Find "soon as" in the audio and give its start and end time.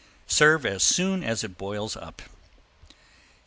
0.81-1.43